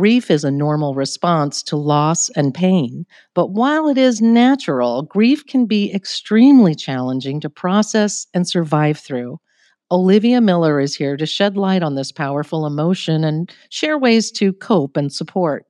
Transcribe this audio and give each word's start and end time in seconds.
Grief 0.00 0.30
is 0.30 0.44
a 0.44 0.50
normal 0.50 0.94
response 0.94 1.62
to 1.62 1.76
loss 1.76 2.30
and 2.30 2.54
pain, 2.54 3.04
but 3.34 3.50
while 3.50 3.86
it 3.86 3.98
is 3.98 4.22
natural, 4.22 5.02
grief 5.02 5.44
can 5.44 5.66
be 5.66 5.92
extremely 5.92 6.74
challenging 6.74 7.38
to 7.38 7.50
process 7.50 8.26
and 8.32 8.48
survive 8.48 8.98
through. 8.98 9.38
Olivia 9.92 10.40
Miller 10.40 10.80
is 10.80 10.96
here 10.96 11.18
to 11.18 11.26
shed 11.26 11.58
light 11.58 11.82
on 11.82 11.96
this 11.96 12.12
powerful 12.12 12.64
emotion 12.64 13.24
and 13.24 13.52
share 13.68 13.98
ways 13.98 14.30
to 14.30 14.54
cope 14.54 14.96
and 14.96 15.12
support. 15.12 15.66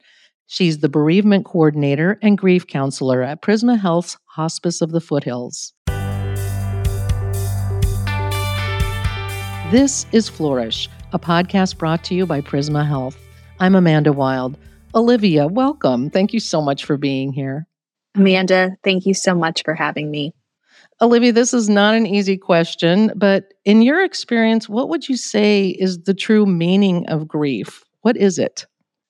She's 0.47 0.79
the 0.79 0.89
bereavement 0.89 1.45
coordinator 1.45 2.17
and 2.23 2.39
grief 2.39 2.69
counselor 2.69 3.25
at 3.25 3.43
Prisma 3.43 3.81
Health's 3.81 4.17
Hospice 4.27 4.81
of 4.81 4.93
the 4.93 5.01
Foothills. 5.01 5.73
This 9.73 10.07
is 10.13 10.29
Flourish, 10.29 10.89
a 11.13 11.19
podcast 11.19 11.79
brought 11.79 12.05
to 12.05 12.15
you 12.15 12.27
by 12.27 12.41
Prisma 12.41 12.87
Health. 12.87 13.19
I'm 13.63 13.75
Amanda 13.75 14.15
Wild. 14.15 14.57
Olivia, 14.95 15.47
welcome. 15.47 16.09
Thank 16.09 16.33
you 16.33 16.41
so 16.41 16.63
much 16.63 16.87
for 16.87 16.97
being 16.97 17.31
here. 17.31 17.67
Amanda, 18.15 18.75
thank 18.83 19.05
you 19.05 19.13
so 19.13 19.35
much 19.35 19.63
for 19.65 19.75
having 19.75 20.11
me. 20.11 20.33
Olivia, 21.03 21.31
this 21.31 21.53
is 21.53 21.69
not 21.69 21.95
an 21.95 22.07
easy 22.07 22.39
question, 22.39 23.13
but 23.15 23.53
in 23.67 23.83
your 23.83 24.03
experience, 24.03 24.67
what 24.67 24.89
would 24.89 25.11
you 25.11 25.17
say 25.17 25.69
is 25.69 26.05
the 26.05 26.15
true 26.15 26.47
meaning 26.47 27.07
of 27.09 27.29
grief? 27.29 27.85
What 28.01 28.17
is 28.17 28.39
it? 28.39 28.67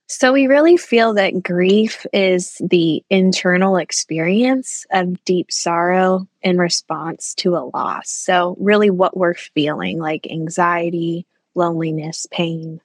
So, 0.09 0.33
we 0.33 0.49
really 0.49 0.77
feel 0.77 1.15
that 1.15 1.41
grief 1.41 2.05
is 2.13 2.61
the 2.61 3.05
internal 3.09 3.77
experience 3.77 4.85
of 4.91 5.25
deep 5.25 5.53
sorrow 5.53 6.27
in 6.43 6.59
response 6.59 7.35
to 7.37 7.55
a 7.55 7.71
loss. 7.73 8.11
So, 8.11 8.57
really, 8.59 8.91
what 8.91 9.17
we're 9.17 9.35
feeling 9.35 10.01
like 10.01 10.27
anxiety, 10.29 11.25
loneliness, 11.55 12.27
pain, 12.33 12.81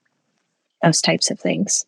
those 0.86 1.02
types 1.02 1.30
of 1.30 1.40
things. 1.40 1.86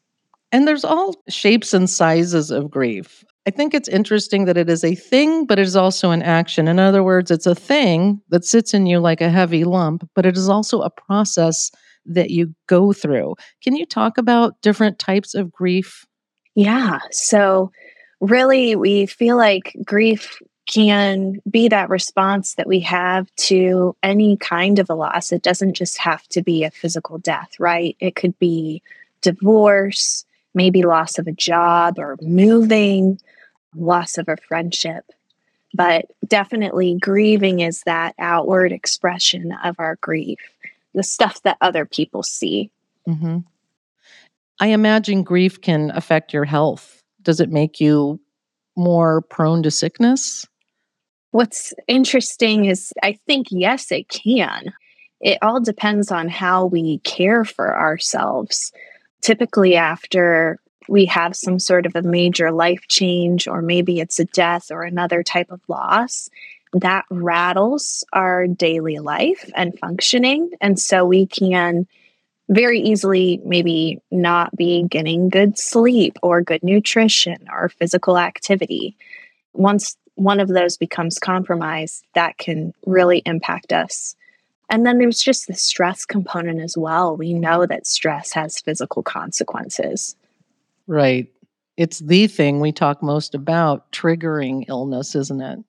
And 0.51 0.67
there's 0.67 0.85
all 0.85 1.15
shapes 1.29 1.73
and 1.73 1.89
sizes 1.89 2.51
of 2.51 2.69
grief. 2.69 3.23
I 3.47 3.49
think 3.49 3.73
it's 3.73 3.87
interesting 3.87 4.43
that 4.45 4.57
it 4.57 4.69
is 4.69 4.83
a 4.83 4.95
thing, 4.95 5.45
but 5.45 5.57
it 5.57 5.65
is 5.65 5.75
also 5.75 6.11
an 6.11 6.21
action. 6.21 6.67
In 6.67 6.79
other 6.79 7.01
words, 7.01 7.31
it's 7.31 7.45
a 7.45 7.55
thing 7.55 8.21
that 8.29 8.43
sits 8.43 8.73
in 8.73 8.85
you 8.85 8.99
like 8.99 9.21
a 9.21 9.29
heavy 9.29 9.63
lump, 9.63 10.07
but 10.15 10.25
it 10.25 10.35
is 10.35 10.49
also 10.49 10.81
a 10.81 10.89
process 10.89 11.71
that 12.05 12.29
you 12.29 12.53
go 12.67 12.91
through. 12.91 13.35
Can 13.63 13.75
you 13.75 13.85
talk 13.85 14.17
about 14.17 14.61
different 14.61 14.99
types 14.99 15.33
of 15.33 15.51
grief? 15.51 16.05
Yeah. 16.55 16.99
So, 17.11 17.71
really, 18.19 18.75
we 18.75 19.05
feel 19.05 19.37
like 19.37 19.75
grief 19.85 20.37
can 20.67 21.41
be 21.49 21.69
that 21.69 21.89
response 21.89 22.55
that 22.55 22.67
we 22.67 22.81
have 22.81 23.33
to 23.35 23.95
any 24.03 24.37
kind 24.37 24.79
of 24.79 24.89
a 24.89 24.93
loss. 24.93 25.31
It 25.31 25.41
doesn't 25.41 25.73
just 25.73 25.97
have 25.97 26.27
to 26.27 26.41
be 26.41 26.63
a 26.63 26.71
physical 26.71 27.17
death, 27.17 27.59
right? 27.59 27.95
It 27.99 28.15
could 28.15 28.37
be 28.37 28.83
divorce, 29.21 30.25
maybe 30.53 30.83
loss 30.83 31.17
of 31.17 31.27
a 31.27 31.31
job 31.31 31.97
or 31.97 32.17
moving, 32.21 33.19
loss 33.75 34.17
of 34.17 34.27
a 34.27 34.37
friendship. 34.37 35.05
But 35.73 36.05
definitely, 36.27 36.97
grieving 36.99 37.61
is 37.61 37.81
that 37.83 38.15
outward 38.19 38.71
expression 38.71 39.53
of 39.63 39.75
our 39.79 39.97
grief, 40.01 40.39
the 40.93 41.03
stuff 41.03 41.41
that 41.43 41.57
other 41.61 41.85
people 41.85 42.23
see. 42.23 42.71
Mm-hmm. 43.07 43.39
I 44.59 44.67
imagine 44.67 45.23
grief 45.23 45.61
can 45.61 45.91
affect 45.91 46.33
your 46.33 46.45
health. 46.45 47.03
Does 47.21 47.39
it 47.39 47.51
make 47.51 47.79
you 47.79 48.19
more 48.75 49.21
prone 49.21 49.63
to 49.63 49.71
sickness? 49.71 50.45
What's 51.31 51.73
interesting 51.87 52.65
is 52.65 52.93
I 53.03 53.19
think, 53.27 53.47
yes, 53.51 53.91
it 53.91 54.07
can. 54.09 54.73
It 55.19 55.39
all 55.41 55.59
depends 55.59 56.11
on 56.11 56.29
how 56.29 56.65
we 56.65 56.99
care 56.99 57.43
for 57.43 57.77
ourselves. 57.77 58.71
Typically, 59.21 59.75
after 59.75 60.59
we 60.87 61.05
have 61.05 61.35
some 61.35 61.59
sort 61.59 61.85
of 61.85 61.95
a 61.95 62.01
major 62.01 62.51
life 62.51 62.87
change, 62.87 63.47
or 63.47 63.61
maybe 63.61 63.99
it's 63.99 64.19
a 64.19 64.25
death 64.25 64.71
or 64.71 64.83
another 64.83 65.23
type 65.23 65.51
of 65.51 65.59
loss, 65.67 66.29
that 66.73 67.05
rattles 67.09 68.05
our 68.13 68.47
daily 68.47 68.99
life 68.99 69.49
and 69.55 69.77
functioning. 69.79 70.51
And 70.61 70.79
so 70.79 71.05
we 71.05 71.25
can 71.25 71.87
very 72.49 72.79
easily 72.79 73.41
maybe 73.43 73.99
not 74.11 74.55
be 74.55 74.83
getting 74.83 75.29
good 75.29 75.57
sleep 75.57 76.17
or 76.21 76.41
good 76.41 76.63
nutrition 76.63 77.47
or 77.51 77.69
physical 77.69 78.17
activity. 78.17 78.95
Once 79.53 79.97
one 80.17 80.39
of 80.39 80.49
those 80.49 80.77
becomes 80.77 81.17
compromised, 81.17 82.05
that 82.13 82.37
can 82.37 82.73
really 82.85 83.21
impact 83.25 83.71
us. 83.71 84.15
And 84.69 84.85
then 84.85 84.97
there's 84.97 85.21
just 85.21 85.47
the 85.47 85.53
stress 85.53 86.05
component 86.05 86.59
as 86.59 86.77
well. 86.77 87.15
We 87.15 87.33
know 87.33 87.65
that 87.65 87.87
stress 87.87 88.33
has 88.33 88.59
physical 88.59 89.01
consequences. 89.01 90.15
Right. 90.87 91.31
It's 91.77 91.99
the 91.99 92.27
thing 92.27 92.59
we 92.59 92.71
talk 92.71 93.01
most 93.01 93.33
about 93.33 93.91
triggering 93.91 94.65
illness, 94.67 95.15
isn't 95.15 95.41
it? 95.41 95.59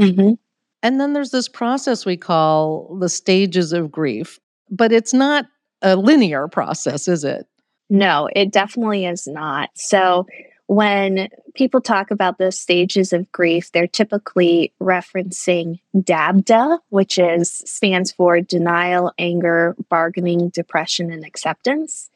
Mm-hmm. 0.00 0.34
And 0.82 1.00
then 1.00 1.12
there's 1.12 1.32
this 1.32 1.48
process 1.48 2.06
we 2.06 2.16
call 2.16 2.96
the 2.98 3.08
stages 3.08 3.72
of 3.72 3.90
grief, 3.90 4.38
but 4.70 4.92
it's 4.92 5.12
not 5.12 5.46
a 5.82 5.96
linear 5.96 6.48
process, 6.48 7.08
is 7.08 7.24
it? 7.24 7.46
No, 7.90 8.28
it 8.34 8.52
definitely 8.52 9.06
is 9.06 9.26
not. 9.26 9.70
So 9.74 10.26
when 10.66 11.28
people 11.54 11.80
talk 11.80 12.10
about 12.10 12.38
the 12.38 12.50
stages 12.50 13.12
of 13.12 13.30
grief, 13.30 13.70
they're 13.72 13.86
typically 13.86 14.72
referencing 14.80 15.78
DABDA, 15.96 16.80
which 16.88 17.18
is 17.18 17.50
stands 17.50 18.12
for 18.12 18.40
denial, 18.40 19.12
anger, 19.18 19.76
bargaining, 19.88 20.48
depression, 20.48 21.12
and 21.12 21.24
acceptance. 21.24 22.10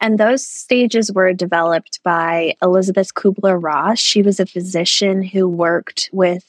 And 0.00 0.16
those 0.16 0.46
stages 0.46 1.10
were 1.10 1.32
developed 1.32 2.00
by 2.04 2.54
Elisabeth 2.62 3.14
Kubler 3.14 3.60
Ross. 3.60 3.98
She 3.98 4.22
was 4.22 4.38
a 4.38 4.46
physician 4.46 5.22
who 5.22 5.48
worked 5.48 6.08
with 6.12 6.44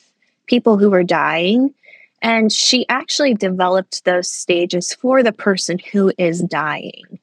people 0.45 0.77
who 0.77 0.91
were 0.91 1.03
dying. 1.03 1.73
And 2.21 2.51
she 2.51 2.87
actually 2.89 3.33
developed 3.33 4.05
those 4.05 4.29
stages 4.29 4.93
for 4.93 5.23
the 5.23 5.31
person 5.31 5.79
who 5.91 6.11
is 6.17 6.41
dying. 6.41 7.19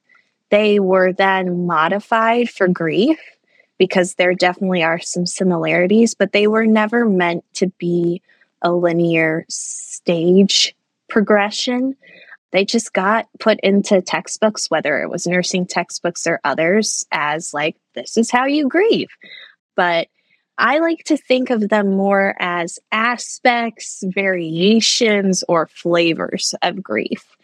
They 0.49 0.79
were 0.79 1.13
then 1.13 1.65
modified 1.65 2.49
for 2.49 2.67
grief 2.67 3.19
because 3.77 4.15
there 4.15 4.33
definitely 4.33 4.83
are 4.83 4.99
some 4.99 5.25
similarities, 5.25 6.13
but 6.13 6.31
they 6.31 6.47
were 6.47 6.65
never 6.65 7.05
meant 7.05 7.43
to 7.53 7.67
be 7.77 8.21
a 8.61 8.71
linear 8.71 9.45
stage 9.49 10.75
progression. 11.09 11.95
They 12.51 12.65
just 12.65 12.93
got 12.93 13.27
put 13.39 13.59
into 13.61 14.01
textbooks, 14.01 14.69
whether 14.69 15.01
it 15.01 15.09
was 15.09 15.27
nursing 15.27 15.65
textbooks 15.65 16.25
or 16.25 16.39
others, 16.43 17.05
as 17.11 17.53
like, 17.53 17.75
this 17.93 18.17
is 18.17 18.31
how 18.31 18.45
you 18.45 18.67
grieve. 18.67 19.09
But 19.75 20.07
I 20.57 20.79
like 20.79 21.03
to 21.05 21.17
think 21.17 21.51
of 21.51 21.69
them 21.69 21.95
more 21.95 22.35
as 22.39 22.79
aspects, 22.91 24.03
variations, 24.07 25.43
or 25.47 25.67
flavors 25.67 26.55
of 26.63 26.81
grief. 26.81 27.36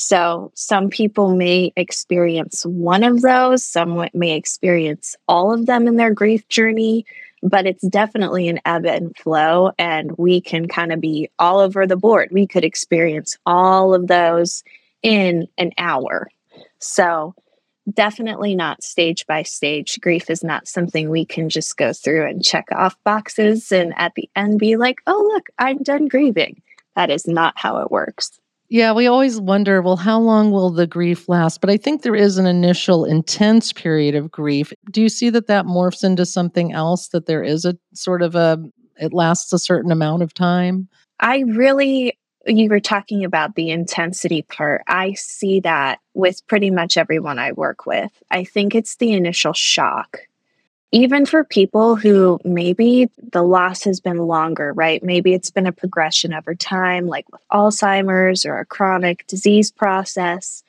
So 0.00 0.52
some 0.54 0.90
people 0.90 1.34
may 1.34 1.72
experience 1.74 2.64
one 2.64 3.02
of 3.02 3.20
those, 3.20 3.64
some 3.64 4.08
may 4.14 4.36
experience 4.36 5.16
all 5.26 5.52
of 5.52 5.66
them 5.66 5.88
in 5.88 5.96
their 5.96 6.14
grief 6.14 6.46
journey, 6.48 7.04
but 7.42 7.66
it's 7.66 7.84
definitely 7.88 8.46
an 8.46 8.60
ebb 8.64 8.86
and 8.86 9.16
flow. 9.16 9.72
And 9.76 10.12
we 10.16 10.40
can 10.40 10.68
kind 10.68 10.92
of 10.92 11.00
be 11.00 11.28
all 11.40 11.58
over 11.58 11.84
the 11.84 11.96
board. 11.96 12.28
We 12.30 12.46
could 12.46 12.64
experience 12.64 13.36
all 13.44 13.92
of 13.92 14.06
those 14.06 14.62
in 15.02 15.48
an 15.58 15.72
hour. 15.78 16.28
So 16.78 17.34
definitely 17.92 18.54
not 18.54 18.84
stage 18.84 19.26
by 19.26 19.42
stage. 19.42 19.98
Grief 20.00 20.30
is 20.30 20.44
not 20.44 20.68
something 20.68 21.10
we 21.10 21.24
can 21.24 21.48
just 21.48 21.76
go 21.76 21.92
through 21.92 22.24
and 22.24 22.44
check 22.44 22.66
off 22.70 22.96
boxes 23.02 23.72
and 23.72 23.92
at 23.96 24.14
the 24.14 24.30
end 24.36 24.60
be 24.60 24.76
like, 24.76 25.00
oh, 25.08 25.28
look, 25.34 25.48
I'm 25.58 25.78
done 25.78 26.06
grieving. 26.06 26.62
That 26.94 27.10
is 27.10 27.26
not 27.26 27.54
how 27.56 27.78
it 27.78 27.90
works. 27.90 28.38
Yeah, 28.70 28.92
we 28.92 29.06
always 29.06 29.40
wonder, 29.40 29.80
well, 29.80 29.96
how 29.96 30.20
long 30.20 30.50
will 30.50 30.68
the 30.70 30.86
grief 30.86 31.26
last? 31.26 31.62
But 31.62 31.70
I 31.70 31.78
think 31.78 32.02
there 32.02 32.14
is 32.14 32.36
an 32.36 32.46
initial 32.46 33.06
intense 33.06 33.72
period 33.72 34.14
of 34.14 34.30
grief. 34.30 34.72
Do 34.90 35.00
you 35.00 35.08
see 35.08 35.30
that 35.30 35.46
that 35.46 35.64
morphs 35.64 36.04
into 36.04 36.26
something 36.26 36.72
else, 36.72 37.08
that 37.08 37.24
there 37.24 37.42
is 37.42 37.64
a 37.64 37.76
sort 37.94 38.20
of 38.20 38.34
a, 38.34 38.62
it 39.00 39.14
lasts 39.14 39.54
a 39.54 39.58
certain 39.58 39.90
amount 39.90 40.22
of 40.22 40.34
time? 40.34 40.86
I 41.18 41.44
really, 41.46 42.18
you 42.44 42.68
were 42.68 42.80
talking 42.80 43.24
about 43.24 43.54
the 43.54 43.70
intensity 43.70 44.42
part. 44.42 44.82
I 44.86 45.14
see 45.14 45.60
that 45.60 46.00
with 46.12 46.46
pretty 46.46 46.70
much 46.70 46.98
everyone 46.98 47.38
I 47.38 47.52
work 47.52 47.86
with. 47.86 48.12
I 48.30 48.44
think 48.44 48.74
it's 48.74 48.96
the 48.96 49.12
initial 49.12 49.54
shock 49.54 50.20
even 50.90 51.26
for 51.26 51.44
people 51.44 51.96
who 51.96 52.40
maybe 52.44 53.08
the 53.32 53.42
loss 53.42 53.84
has 53.84 54.00
been 54.00 54.18
longer, 54.18 54.72
right? 54.72 55.02
Maybe 55.02 55.34
it's 55.34 55.50
been 55.50 55.66
a 55.66 55.72
progression 55.72 56.32
over 56.32 56.54
time, 56.54 57.06
like 57.06 57.30
with 57.30 57.42
Alzheimer's 57.52 58.46
or 58.46 58.58
a 58.58 58.64
chronic 58.64 59.26
disease 59.26 59.70
process. 59.70 60.62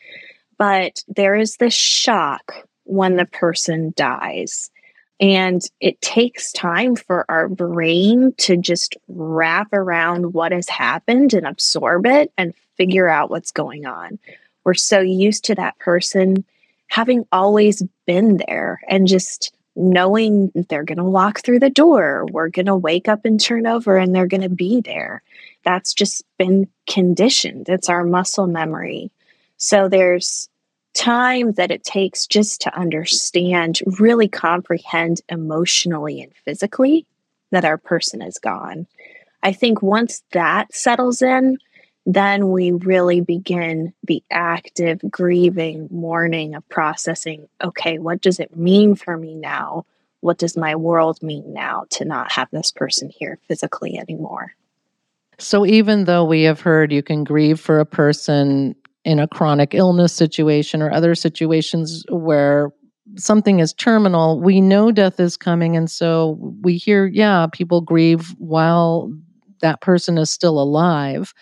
But 0.57 1.03
there 1.07 1.35
is 1.35 1.55
this 1.55 1.73
shock 1.73 2.67
when 2.83 3.15
the 3.15 3.25
person 3.25 3.93
dies. 3.95 4.69
And 5.21 5.61
it 5.79 6.01
takes 6.01 6.51
time 6.51 6.95
for 6.95 7.25
our 7.29 7.47
brain 7.47 8.33
to 8.37 8.57
just 8.57 8.97
wrap 9.07 9.73
around 9.73 10.33
what 10.33 10.51
has 10.51 10.67
happened 10.69 11.33
and 11.33 11.45
absorb 11.45 12.05
it 12.05 12.31
and 12.37 12.53
figure 12.77 13.07
out 13.07 13.29
what's 13.29 13.51
going 13.51 13.85
on. 13.85 14.17
We're 14.63 14.73
so 14.73 14.99
used 14.99 15.45
to 15.45 15.55
that 15.55 15.77
person 15.79 16.45
having 16.87 17.25
always 17.31 17.83
been 18.05 18.37
there 18.47 18.81
and 18.89 19.07
just 19.07 19.53
knowing 19.75 20.51
they're 20.69 20.83
going 20.83 20.97
to 20.97 21.03
walk 21.03 21.41
through 21.41 21.59
the 21.59 21.69
door, 21.69 22.25
we're 22.31 22.49
going 22.49 22.65
to 22.65 22.75
wake 22.75 23.07
up 23.07 23.25
and 23.25 23.39
turn 23.39 23.67
over 23.67 23.97
and 23.97 24.13
they're 24.13 24.27
going 24.27 24.41
to 24.41 24.49
be 24.49 24.81
there. 24.81 25.21
That's 25.63 25.93
just 25.93 26.23
been 26.37 26.67
conditioned. 26.89 27.69
It's 27.69 27.89
our 27.89 28.03
muscle 28.03 28.47
memory. 28.47 29.11
So 29.57 29.87
there's 29.87 30.49
time 30.93 31.53
that 31.53 31.71
it 31.71 31.83
takes 31.83 32.25
just 32.27 32.61
to 32.61 32.77
understand, 32.77 33.79
really 33.99 34.27
comprehend 34.27 35.21
emotionally 35.29 36.21
and 36.21 36.31
physically 36.45 37.05
that 37.51 37.65
our 37.65 37.77
person 37.77 38.21
is 38.21 38.37
gone. 38.37 38.87
I 39.43 39.53
think 39.53 39.81
once 39.81 40.23
that 40.31 40.73
settles 40.73 41.21
in, 41.21 41.57
then 42.15 42.49
we 42.49 42.71
really 42.71 43.21
begin 43.21 43.93
the 44.03 44.23
active 44.31 44.99
grieving, 45.11 45.87
mourning 45.91 46.55
of 46.55 46.67
processing. 46.67 47.47
Okay, 47.63 47.99
what 47.99 48.19
does 48.19 48.39
it 48.39 48.57
mean 48.57 48.95
for 48.95 49.15
me 49.15 49.35
now? 49.35 49.85
What 50.21 50.39
does 50.39 50.57
my 50.57 50.75
world 50.75 51.21
mean 51.21 51.53
now 51.53 51.85
to 51.91 52.05
not 52.05 52.31
have 52.31 52.47
this 52.51 52.71
person 52.71 53.11
here 53.15 53.37
physically 53.47 53.95
anymore? 53.97 54.55
So, 55.37 55.67
even 55.67 56.05
though 56.05 56.25
we 56.25 56.41
have 56.43 56.59
heard 56.59 56.91
you 56.91 57.03
can 57.03 57.23
grieve 57.23 57.59
for 57.59 57.79
a 57.79 57.85
person 57.85 58.75
in 59.05 59.19
a 59.19 59.27
chronic 59.27 59.75
illness 59.75 60.11
situation 60.11 60.81
or 60.81 60.91
other 60.91 61.13
situations 61.13 62.03
where 62.09 62.71
something 63.17 63.59
is 63.59 63.71
terminal, 63.71 64.39
we 64.41 64.61
know 64.61 64.91
death 64.91 65.19
is 65.19 65.37
coming. 65.37 65.77
And 65.77 65.89
so 65.89 66.37
we 66.61 66.75
hear, 66.75 67.05
yeah, 67.05 67.45
people 67.51 67.81
grieve 67.81 68.35
while 68.39 69.13
that 69.61 69.81
person 69.81 70.17
is 70.17 70.31
still 70.31 70.59
alive. 70.59 71.33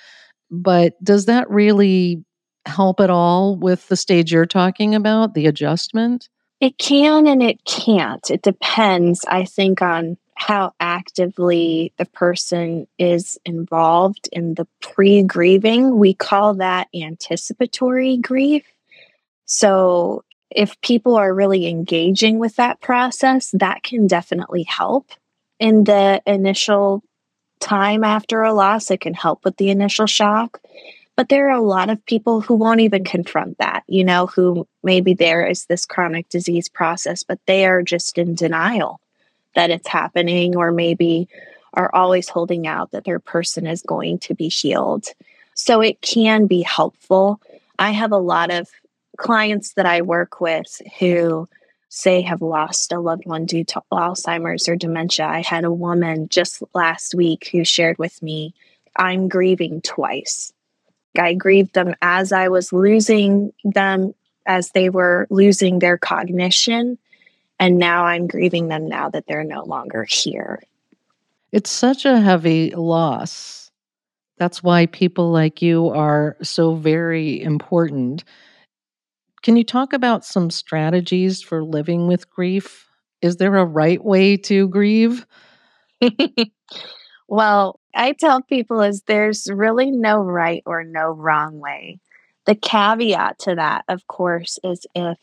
But 0.50 0.94
does 1.04 1.26
that 1.26 1.50
really 1.50 2.24
help 2.66 3.00
at 3.00 3.10
all 3.10 3.56
with 3.56 3.88
the 3.88 3.96
stage 3.96 4.32
you're 4.32 4.46
talking 4.46 4.96
about, 4.96 5.34
the 5.34 5.48
adjustment? 5.48 6.30
It 6.60 6.78
can 6.78 7.28
and 7.28 7.42
it 7.42 7.64
can't. 7.66 8.30
It 8.30 8.42
depends, 8.42 9.24
I 9.28 9.46
think, 9.46 9.82
on 9.82 10.18
how 10.36 10.74
actively 10.80 11.94
the 11.98 12.06
person 12.06 12.88
is 12.98 13.38
involved 13.46 14.30
in 14.32 14.54
the 14.54 14.68
pre 14.82 15.24
grieving. 15.24 15.98
We 15.98 16.14
call 16.14 16.56
that 16.56 16.88
anticipatory 16.96 18.18
grief. 18.18 18.64
So, 19.46 20.24
if 20.50 20.80
people 20.82 21.16
are 21.16 21.34
really 21.34 21.68
engaging 21.68 22.40
with 22.40 22.56
that 22.56 22.80
process, 22.80 23.52
that 23.52 23.84
can 23.84 24.08
definitely 24.08 24.64
help 24.64 25.12
in 25.60 25.84
the 25.84 26.22
initial 26.26 27.04
time 27.60 28.04
after 28.04 28.44
a 28.44 28.54
loss. 28.54 28.92
It 28.92 29.02
can 29.02 29.14
help 29.14 29.44
with 29.44 29.58
the 29.58 29.70
initial 29.70 30.08
shock. 30.08 30.60
But 31.16 31.30
there 31.30 31.50
are 31.50 31.58
a 31.58 31.62
lot 31.62 31.90
of 31.90 32.06
people 32.06 32.42
who 32.42 32.54
won't 32.54 32.82
even 32.82 33.04
confront 33.04 33.58
that, 33.58 33.84
you 33.88 34.04
know, 34.04 34.28
who 34.28 34.68
maybe 34.84 35.16
there 35.16 35.48
is 35.48 35.66
this 35.66 35.86
chronic 35.86 36.30
disease 36.30 36.70
process, 36.70 37.24
but 37.24 37.40
they 37.48 37.66
are 37.66 37.82
just 37.82 38.20
in 38.20 38.36
denial 38.36 39.00
that 39.56 39.72
it's 39.72 39.88
happening, 39.88 40.56
or 40.56 40.72
maybe 40.72 41.28
are 41.74 41.90
always 41.94 42.30
holding 42.30 42.68
out 42.68 42.92
that 42.92 43.04
their 43.04 43.20
person 43.20 43.66
is 43.66 43.82
going 43.82 44.20
to 44.20 44.36
be 44.36 44.48
healed. 44.48 45.08
So 45.56 45.82
it 45.82 46.02
can 46.02 46.46
be 46.46 46.62
helpful. 46.62 47.42
I 47.80 47.92
have 47.92 48.12
a 48.12 48.18
lot 48.18 48.52
of 48.52 48.70
clients 49.18 49.74
that 49.74 49.88
I 49.88 50.04
work 50.04 50.40
with 50.40 50.82
who 51.00 51.50
say 51.90 52.22
have 52.22 52.42
lost 52.42 52.92
a 52.92 53.00
loved 53.00 53.26
one 53.26 53.46
due 53.46 53.64
to 53.64 53.82
Alzheimer's 53.92 54.68
or 54.68 54.76
dementia. 54.76 55.26
I 55.26 55.42
had 55.42 55.64
a 55.64 55.72
woman 55.72 56.28
just 56.30 56.64
last 56.74 57.16
week 57.16 57.50
who 57.52 57.64
shared 57.64 57.98
with 57.98 58.22
me, 58.22 58.54
I'm 58.96 59.30
grieving 59.30 59.82
twice. 59.82 60.52
I 61.18 61.34
grieved 61.34 61.74
them 61.74 61.96
as 62.02 62.32
I 62.32 62.50
was 62.50 62.74
losing 62.74 63.54
them, 63.64 64.14
as 64.46 64.72
they 64.72 64.90
were 64.90 65.28
losing 65.30 65.80
their 65.80 65.98
cognition. 65.98 66.98
And 67.60 67.78
now 67.78 68.06
I'm 68.06 68.28
grieving 68.28 68.68
them 68.68 68.88
now 68.88 69.10
that 69.10 69.26
they're 69.28 69.44
no 69.44 69.64
longer 69.64 70.04
here. 70.04 70.62
It's 71.52 71.72
such 71.72 72.06
a 72.06 72.20
heavy 72.20 72.72
loss. 72.72 73.72
That's 74.38 74.62
why 74.62 74.86
people 74.86 75.32
like 75.32 75.62
you 75.62 75.90
are 75.90 76.38
so 76.44 76.76
very 76.76 77.42
important. 77.42 78.24
Can 79.44 79.56
you 79.56 79.64
talk 79.64 79.94
about 79.94 80.26
some 80.26 80.50
strategies 80.50 81.42
for 81.42 81.64
living 81.64 82.08
with 82.08 82.30
grief? 82.30 82.88
Is 83.22 83.38
there 83.38 83.56
a 83.56 83.66
right 83.66 84.04
way 84.04 84.38
to 84.38 84.68
grieve? 84.68 85.26
well, 87.28 87.80
I 87.96 88.14
tell 88.14 88.42
people 88.42 88.82
is 88.82 89.02
there's 89.04 89.48
really 89.52 89.92
no 89.92 90.20
right 90.20 90.64
or 90.66 90.84
no 90.84 91.12
wrong 91.12 91.60
way. 91.60 92.00
The 92.46 92.56
caveat 92.56 93.40
to 93.40 93.56
that, 93.56 93.86
of 93.88 94.08
course, 94.08 94.60
is 94.64 94.86
if 94.96 95.18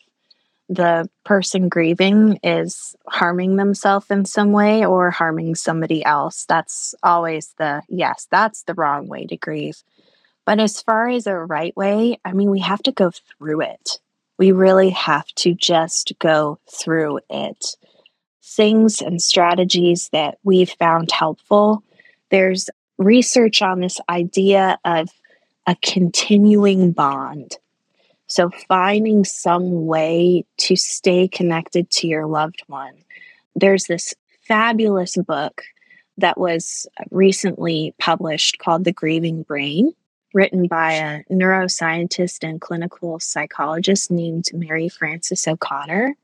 the 0.69 1.09
person 1.25 1.69
grieving 1.69 2.39
is 2.43 2.97
harming 3.09 3.57
themselves 3.57 4.07
in 4.11 4.25
some 4.25 4.53
way 4.53 4.85
or 4.85 5.11
harming 5.11 5.55
somebody 5.55 6.05
else. 6.05 6.47
That's 6.49 6.95
always 7.03 7.55
the 7.59 7.83
yes, 7.89 8.27
that's 8.31 8.63
the 8.63 8.75
wrong 8.75 9.09
way 9.09 9.27
to 9.27 9.37
grieve. 9.37 9.83
But 10.47 10.61
as 10.61 10.83
far 10.83 11.09
as 11.09 11.27
a 11.27 11.37
right 11.37 11.77
way, 11.77 12.19
I 12.25 12.33
mean, 12.33 12.51
we 12.51 12.61
have 12.61 12.83
to 12.85 12.93
go 12.93 13.11
through 13.11 13.63
it. 13.63 13.99
We 14.39 14.53
really 14.53 14.91
have 14.91 15.27
to 15.37 15.55
just 15.55 16.13
go 16.19 16.59
through 16.71 17.21
it. 17.31 17.77
Things 18.43 19.01
and 19.01 19.21
strategies 19.21 20.09
that 20.13 20.39
we've 20.45 20.71
found 20.71 21.11
helpful. 21.11 21.83
There's 22.31 22.69
research 22.99 23.63
on 23.63 23.81
this 23.81 24.01
idea 24.09 24.79
of 24.85 25.09
a 25.67 25.77
continuing 25.83 26.93
bond. 26.93 27.57
So, 28.27 28.51
finding 28.69 29.25
some 29.25 29.87
way 29.87 30.45
to 30.59 30.77
stay 30.77 31.29
connected 31.29 31.91
to 31.91 32.07
your 32.07 32.27
loved 32.27 32.63
one. 32.67 32.95
There's 33.55 33.85
this 33.85 34.15
fabulous 34.47 35.17
book 35.17 35.63
that 36.19 36.39
was 36.39 36.87
recently 37.11 37.95
published 37.99 38.59
called 38.59 38.85
The 38.85 38.93
Grieving 38.93 39.43
Brain 39.43 39.93
written 40.35 40.67
by 40.67 40.93
a 40.93 41.25
neuroscientist 41.25 42.47
and 42.47 42.61
clinical 42.61 43.19
psychologist 43.21 44.11
named 44.11 44.51
Mary 44.53 44.89
Frances 44.89 45.47
O'Connor. 45.47 46.17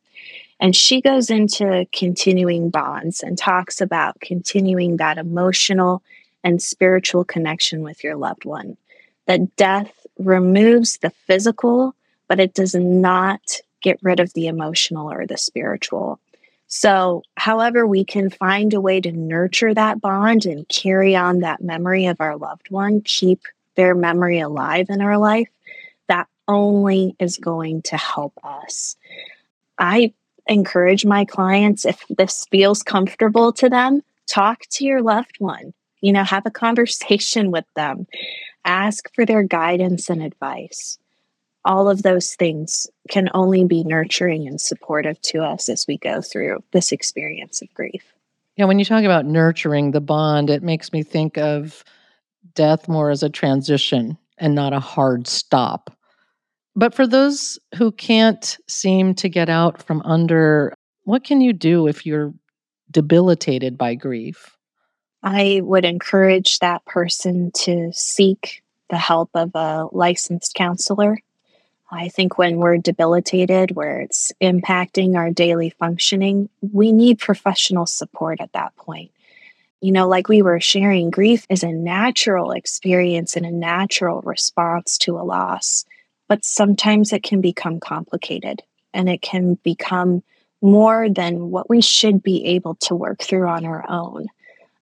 And 0.58 0.76
she 0.76 1.00
goes 1.00 1.30
into 1.30 1.86
continuing 1.92 2.68
bonds 2.68 3.22
and 3.22 3.38
talks 3.38 3.80
about 3.80 4.20
continuing 4.20 4.98
that 4.98 5.16
emotional 5.16 6.02
and 6.44 6.60
spiritual 6.60 7.24
connection 7.24 7.82
with 7.82 8.04
your 8.04 8.16
loved 8.16 8.44
one. 8.44 8.76
That 9.26 9.56
death 9.56 10.06
removes 10.18 10.98
the 10.98 11.10
physical, 11.10 11.94
but 12.28 12.40
it 12.40 12.52
does 12.52 12.74
not 12.74 13.40
get 13.80 13.98
rid 14.02 14.20
of 14.20 14.32
the 14.34 14.48
emotional 14.48 15.10
or 15.10 15.26
the 15.26 15.38
spiritual. 15.38 16.20
So, 16.66 17.22
however, 17.36 17.86
we 17.86 18.04
can 18.04 18.30
find 18.30 18.74
a 18.74 18.80
way 18.80 19.00
to 19.00 19.10
nurture 19.10 19.74
that 19.74 20.00
bond 20.00 20.46
and 20.46 20.68
carry 20.68 21.16
on 21.16 21.40
that 21.40 21.62
memory 21.62 22.06
of 22.06 22.20
our 22.20 22.36
loved 22.36 22.70
one, 22.70 23.00
keep 23.00 23.40
their 23.76 23.94
memory 23.94 24.40
alive 24.40 24.86
in 24.88 25.00
our 25.00 25.18
life, 25.18 25.48
that 26.08 26.28
only 26.48 27.14
is 27.18 27.38
going 27.38 27.82
to 27.82 27.96
help 27.96 28.32
us. 28.42 28.96
I 29.78 30.12
encourage 30.46 31.04
my 31.06 31.24
clients, 31.24 31.84
if 31.84 32.04
this 32.10 32.46
feels 32.50 32.82
comfortable 32.82 33.52
to 33.54 33.68
them, 33.68 34.02
talk 34.26 34.62
to 34.70 34.84
your 34.84 35.02
loved 35.02 35.36
one. 35.38 35.72
You 36.00 36.12
know, 36.12 36.24
have 36.24 36.46
a 36.46 36.50
conversation 36.50 37.50
with 37.52 37.66
them, 37.76 38.06
ask 38.64 39.12
for 39.14 39.24
their 39.24 39.42
guidance 39.42 40.10
and 40.10 40.22
advice. 40.22 40.98
All 41.64 41.90
of 41.90 42.02
those 42.02 42.34
things 42.34 42.86
can 43.10 43.28
only 43.34 43.64
be 43.64 43.84
nurturing 43.84 44.48
and 44.48 44.58
supportive 44.60 45.20
to 45.22 45.42
us 45.42 45.68
as 45.68 45.84
we 45.86 45.98
go 45.98 46.22
through 46.22 46.64
this 46.72 46.90
experience 46.90 47.60
of 47.60 47.72
grief. 47.74 48.02
Yeah, 48.56 48.64
when 48.64 48.78
you 48.78 48.84
talk 48.84 49.04
about 49.04 49.26
nurturing 49.26 49.90
the 49.90 50.00
bond, 50.00 50.48
it 50.48 50.62
makes 50.62 50.92
me 50.92 51.02
think 51.02 51.36
of 51.36 51.84
death 52.54 52.88
more 52.88 53.10
as 53.10 53.22
a 53.22 53.30
transition 53.30 54.16
and 54.38 54.54
not 54.54 54.72
a 54.72 54.80
hard 54.80 55.26
stop. 55.26 55.96
But 56.76 56.94
for 56.94 57.06
those 57.06 57.58
who 57.74 57.92
can't 57.92 58.56
seem 58.68 59.14
to 59.16 59.28
get 59.28 59.48
out 59.48 59.82
from 59.82 60.02
under, 60.02 60.74
what 61.04 61.24
can 61.24 61.40
you 61.40 61.52
do 61.52 61.86
if 61.86 62.06
you're 62.06 62.32
debilitated 62.90 63.76
by 63.76 63.94
grief? 63.94 64.56
I 65.22 65.60
would 65.62 65.84
encourage 65.84 66.58
that 66.60 66.84
person 66.86 67.50
to 67.52 67.90
seek 67.92 68.62
the 68.88 68.96
help 68.96 69.30
of 69.34 69.50
a 69.54 69.86
licensed 69.92 70.54
counselor. 70.54 71.18
I 71.90 72.08
think 72.08 72.38
when 72.38 72.58
we're 72.58 72.78
debilitated, 72.78 73.72
where 73.72 74.00
it's 74.00 74.32
impacting 74.40 75.16
our 75.16 75.30
daily 75.30 75.70
functioning, 75.70 76.48
we 76.72 76.92
need 76.92 77.18
professional 77.18 77.86
support 77.86 78.40
at 78.40 78.52
that 78.52 78.74
point. 78.76 79.10
You 79.80 79.92
know, 79.92 80.08
like 80.08 80.28
we 80.28 80.42
were 80.42 80.60
sharing, 80.60 81.10
grief 81.10 81.46
is 81.48 81.62
a 81.62 81.72
natural 81.72 82.52
experience 82.52 83.36
and 83.36 83.46
a 83.46 83.50
natural 83.50 84.20
response 84.22 84.98
to 84.98 85.18
a 85.18 85.24
loss. 85.24 85.84
But 86.28 86.44
sometimes 86.44 87.12
it 87.12 87.22
can 87.22 87.40
become 87.40 87.80
complicated 87.80 88.62
and 88.92 89.08
it 89.08 89.22
can 89.22 89.54
become 89.62 90.22
more 90.62 91.08
than 91.08 91.50
what 91.50 91.70
we 91.70 91.80
should 91.80 92.22
be 92.22 92.44
able 92.44 92.74
to 92.76 92.94
work 92.94 93.22
through 93.22 93.48
on 93.48 93.64
our 93.64 93.88
own. 93.88 94.26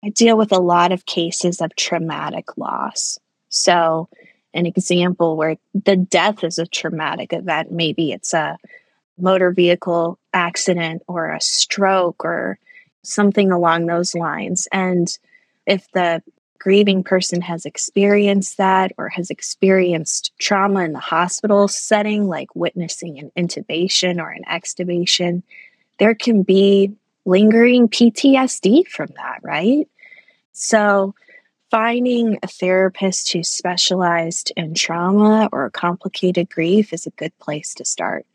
I 0.04 0.10
deal 0.10 0.36
with 0.36 0.52
a 0.52 0.58
lot 0.58 0.92
of 0.92 1.06
cases 1.06 1.60
of 1.60 1.74
traumatic 1.76 2.56
loss. 2.56 3.18
So, 3.48 4.08
an 4.54 4.66
example 4.66 5.36
where 5.36 5.56
the 5.74 5.96
death 5.96 6.42
is 6.42 6.58
a 6.58 6.66
traumatic 6.66 7.32
event, 7.32 7.70
maybe 7.70 8.12
it's 8.12 8.34
a 8.34 8.58
motor 9.18 9.50
vehicle 9.50 10.18
accident 10.32 11.02
or 11.06 11.30
a 11.30 11.40
stroke 11.40 12.24
or 12.24 12.58
something 13.02 13.50
along 13.50 13.86
those 13.86 14.14
lines. 14.14 14.68
And 14.72 15.08
if 15.66 15.90
the 15.92 16.22
grieving 16.58 17.04
person 17.04 17.40
has 17.40 17.64
experienced 17.64 18.56
that 18.58 18.92
or 18.98 19.08
has 19.08 19.30
experienced 19.30 20.32
trauma 20.38 20.84
in 20.84 20.92
the 20.92 20.98
hospital 20.98 21.68
setting, 21.68 22.26
like 22.26 22.54
witnessing 22.54 23.18
an 23.18 23.30
intubation 23.36 24.18
or 24.18 24.30
an 24.30 24.44
extubation, 24.44 25.42
there 25.98 26.14
can 26.14 26.42
be 26.42 26.92
lingering 27.24 27.88
PTSD 27.88 28.86
from 28.88 29.08
that, 29.16 29.40
right? 29.42 29.88
So, 30.52 31.14
finding 31.70 32.38
a 32.42 32.48
therapist 32.48 33.32
who's 33.32 33.48
specialized 33.48 34.52
in 34.56 34.74
trauma 34.74 35.48
or 35.52 35.70
complicated 35.70 36.48
grief 36.48 36.92
is 36.92 37.06
a 37.06 37.10
good 37.10 37.36
place 37.38 37.74
to 37.74 37.84
start. 37.84 38.26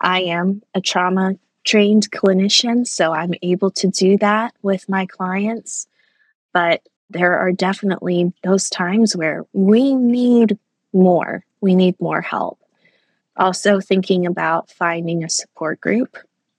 I 0.00 0.22
am 0.22 0.62
a 0.74 0.80
trauma 0.80 1.34
trained 1.64 2.10
clinician, 2.10 2.86
so 2.86 3.12
I'm 3.12 3.34
able 3.42 3.70
to 3.72 3.88
do 3.88 4.18
that 4.18 4.54
with 4.62 4.88
my 4.88 5.06
clients. 5.06 5.86
But 6.52 6.86
there 7.10 7.38
are 7.38 7.52
definitely 7.52 8.32
those 8.42 8.68
times 8.70 9.16
where 9.16 9.44
we 9.52 9.94
need 9.94 10.58
more. 10.92 11.44
We 11.60 11.74
need 11.74 12.00
more 12.00 12.20
help. 12.20 12.58
Also, 13.36 13.80
thinking 13.80 14.26
about 14.26 14.70
finding 14.70 15.24
a 15.24 15.30
support 15.30 15.80
group 15.80 16.16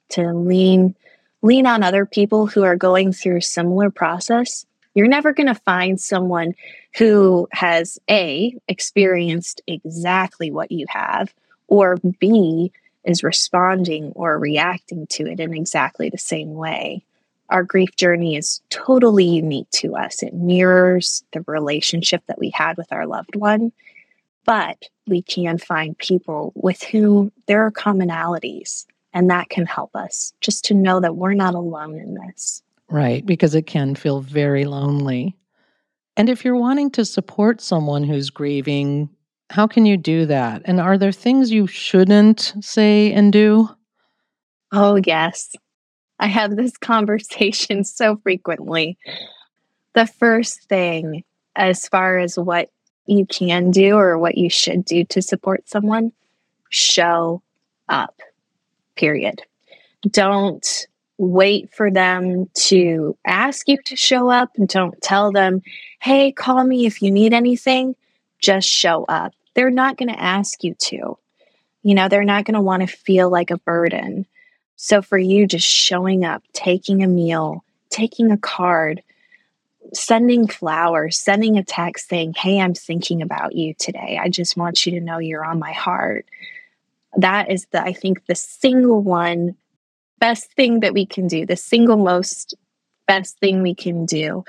to 0.09 0.33
lean 0.33 0.95
lean 1.41 1.67
on 1.67 1.83
other 1.83 2.05
people 2.05 2.47
who 2.47 2.63
are 2.63 2.77
going 2.77 3.11
through 3.11 3.37
a 3.37 3.41
similar 3.41 3.91
process. 3.91 4.65
You're 4.95 5.07
never 5.07 5.33
going 5.33 5.47
to 5.47 5.55
find 5.55 5.99
someone 5.99 6.53
who 6.97 7.47
has 7.51 7.99
A, 8.09 8.55
experienced 8.67 9.61
exactly 9.67 10.51
what 10.51 10.71
you 10.71 10.85
have, 10.87 11.33
or 11.67 11.97
B, 12.19 12.71
is 13.05 13.23
responding 13.23 14.11
or 14.15 14.39
reacting 14.39 15.07
to 15.07 15.27
it 15.27 15.39
in 15.39 15.53
exactly 15.53 16.09
the 16.09 16.17
same 16.17 16.53
way. 16.53 17.03
Our 17.49 17.63
grief 17.63 17.95
journey 17.97 18.35
is 18.35 18.61
totally 18.69 19.25
unique 19.25 19.69
to 19.71 19.95
us. 19.95 20.23
It 20.23 20.33
mirrors 20.33 21.23
the 21.33 21.43
relationship 21.47 22.23
that 22.27 22.39
we 22.39 22.49
had 22.49 22.77
with 22.77 22.91
our 22.91 23.05
loved 23.05 23.35
one, 23.35 23.71
but 24.45 24.85
we 25.07 25.21
can 25.21 25.57
find 25.57 25.97
people 25.97 26.53
with 26.55 26.81
whom 26.83 27.31
there 27.47 27.65
are 27.65 27.71
commonalities, 27.71 28.85
and 29.13 29.29
that 29.29 29.49
can 29.49 29.65
help 29.65 29.95
us 29.95 30.33
just 30.41 30.65
to 30.65 30.73
know 30.73 30.99
that 30.99 31.15
we're 31.15 31.33
not 31.33 31.53
alone 31.53 31.99
in 31.99 32.15
this. 32.15 32.63
Right, 32.89 33.25
because 33.25 33.53
it 33.55 33.67
can 33.67 33.95
feel 33.95 34.21
very 34.21 34.65
lonely. 34.65 35.35
And 36.15 36.29
if 36.29 36.45
you're 36.45 36.55
wanting 36.55 36.91
to 36.91 37.05
support 37.05 37.59
someone 37.59 38.03
who's 38.03 38.29
grieving, 38.29 39.09
how 39.53 39.67
can 39.67 39.85
you 39.85 39.97
do 39.97 40.25
that? 40.25 40.63
And 40.65 40.79
are 40.79 40.97
there 40.97 41.11
things 41.11 41.51
you 41.51 41.67
shouldn't 41.67 42.55
say 42.59 43.13
and 43.13 43.31
do? 43.31 43.69
Oh, 44.71 44.99
yes. 45.05 45.55
I 46.19 46.25
have 46.25 46.55
this 46.55 46.75
conversation 46.81 47.83
so 47.83 48.15
frequently. 48.15 48.97
The 49.93 50.07
first 50.07 50.63
thing, 50.63 51.23
as 51.55 51.87
far 51.87 52.17
as 52.17 52.35
what 52.35 52.71
you 53.05 53.27
can 53.27 53.69
do 53.69 53.95
or 53.95 54.17
what 54.17 54.39
you 54.39 54.49
should 54.49 54.85
do 54.85 55.03
to 55.03 55.21
support 55.21 55.69
someone, 55.69 56.13
show 56.69 57.43
up, 57.89 58.21
period. 58.95 59.43
Don't 60.09 60.87
wait 61.19 61.71
for 61.71 61.91
them 61.91 62.49
to 62.55 63.15
ask 63.27 63.67
you 63.67 63.77
to 63.85 63.95
show 63.95 64.31
up 64.31 64.49
and 64.57 64.67
don't 64.67 64.99
tell 65.03 65.31
them, 65.31 65.61
hey, 66.01 66.31
call 66.31 66.63
me 66.63 66.87
if 66.87 67.03
you 67.03 67.11
need 67.11 67.33
anything. 67.33 67.95
Just 68.39 68.67
show 68.67 69.05
up. 69.05 69.31
They're 69.55 69.69
not 69.69 69.97
going 69.97 70.09
to 70.09 70.21
ask 70.21 70.63
you 70.63 70.75
to. 70.75 71.17
You 71.83 71.95
know, 71.95 72.07
they're 72.07 72.23
not 72.23 72.45
going 72.45 72.55
to 72.55 72.61
want 72.61 72.81
to 72.81 72.87
feel 72.87 73.29
like 73.29 73.51
a 73.51 73.57
burden. 73.57 74.25
So 74.75 75.01
for 75.01 75.17
you, 75.17 75.45
just 75.45 75.67
showing 75.67 76.25
up, 76.25 76.43
taking 76.53 77.03
a 77.03 77.07
meal, 77.07 77.63
taking 77.89 78.31
a 78.31 78.37
card, 78.37 79.03
sending 79.93 80.47
flowers, 80.47 81.17
sending 81.17 81.57
a 81.57 81.63
text 81.63 82.09
saying, 82.09 82.33
Hey, 82.35 82.59
I'm 82.59 82.73
thinking 82.73 83.21
about 83.21 83.55
you 83.55 83.73
today. 83.73 84.19
I 84.21 84.29
just 84.29 84.57
want 84.57 84.85
you 84.85 84.93
to 84.93 85.05
know 85.05 85.19
you're 85.19 85.45
on 85.45 85.59
my 85.59 85.71
heart. 85.71 86.25
That 87.17 87.51
is 87.51 87.67
the, 87.71 87.83
I 87.83 87.93
think, 87.93 88.25
the 88.25 88.35
single 88.35 89.01
one 89.01 89.55
best 90.19 90.51
thing 90.53 90.79
that 90.79 90.93
we 90.93 91.05
can 91.05 91.27
do, 91.27 91.45
the 91.45 91.57
single 91.57 91.97
most 91.97 92.55
best 93.07 93.37
thing 93.39 93.61
we 93.61 93.75
can 93.75 94.05
do. 94.05 94.43